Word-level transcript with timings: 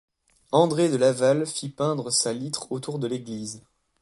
André 0.51 0.89
de 0.89 0.95
Laval 0.95 1.45
fit 1.45 1.69
peindre 1.69 2.09
sa 2.09 2.33
litre 2.33 2.71
autour 2.71 2.97
de 2.97 3.05
l'église. 3.05 3.61